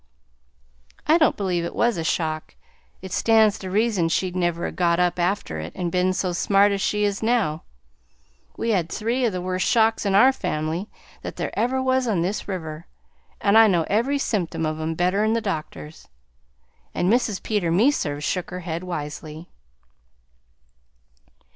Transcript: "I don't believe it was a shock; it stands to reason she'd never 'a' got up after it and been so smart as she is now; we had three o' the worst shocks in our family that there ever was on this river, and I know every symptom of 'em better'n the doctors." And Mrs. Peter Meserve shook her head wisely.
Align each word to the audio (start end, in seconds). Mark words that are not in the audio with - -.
"I 1.05 1.19
don't 1.19 1.37
believe 1.37 1.63
it 1.63 1.75
was 1.75 1.95
a 1.95 2.03
shock; 2.03 2.55
it 3.03 3.11
stands 3.11 3.59
to 3.59 3.69
reason 3.69 4.09
she'd 4.09 4.35
never 4.35 4.65
'a' 4.65 4.71
got 4.71 4.99
up 4.99 5.19
after 5.19 5.59
it 5.59 5.73
and 5.75 5.91
been 5.91 6.11
so 6.11 6.31
smart 6.31 6.71
as 6.71 6.81
she 6.81 7.03
is 7.03 7.21
now; 7.21 7.61
we 8.57 8.71
had 8.71 8.89
three 8.91 9.27
o' 9.27 9.29
the 9.29 9.43
worst 9.43 9.67
shocks 9.67 10.03
in 10.03 10.15
our 10.15 10.33
family 10.33 10.89
that 11.21 11.35
there 11.35 11.51
ever 11.53 11.83
was 11.83 12.07
on 12.07 12.23
this 12.23 12.47
river, 12.47 12.87
and 13.39 13.59
I 13.59 13.67
know 13.67 13.85
every 13.91 14.17
symptom 14.17 14.65
of 14.65 14.79
'em 14.79 14.95
better'n 14.95 15.33
the 15.33 15.39
doctors." 15.39 16.07
And 16.95 17.07
Mrs. 17.07 17.43
Peter 17.43 17.69
Meserve 17.71 18.23
shook 18.23 18.49
her 18.49 18.61
head 18.61 18.83
wisely. 18.83 19.49